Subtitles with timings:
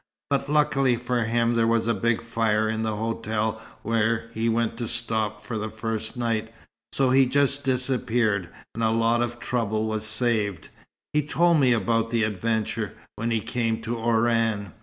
[0.31, 4.75] But luckily for him there was a big fire in the hotel where he went
[4.77, 6.51] to stop for the first night,
[6.91, 10.69] so he just disappeared, and a lot of trouble was saved.
[11.13, 14.73] He told me about the adventure, when he came to Oran.